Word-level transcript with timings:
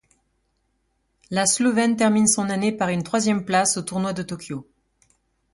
La 1.29 1.45
Slovène 1.45 1.95
termine 1.95 2.25
son 2.25 2.49
année 2.49 2.71
par 2.71 2.89
une 2.89 3.03
troisième 3.03 3.45
place 3.45 3.77
au 3.77 3.83
tournoi 3.83 4.13
de 4.13 4.23
Tokyo. 4.23 4.67